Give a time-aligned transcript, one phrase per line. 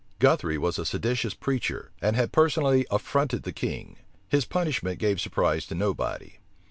[0.19, 3.97] Guthry was a seditious preacher, and had personally affronted the king:
[4.29, 6.39] his punishment gave surprise to nobody.